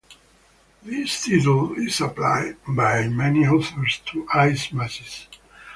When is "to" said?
4.07-4.27